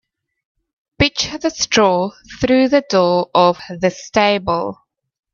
Pitch 0.97 1.29
the 1.41 1.51
straw 1.51 2.09
through 2.39 2.69
the 2.69 2.83
door 2.89 3.29
of 3.35 3.59
the 3.69 3.91
stable. 3.91 4.83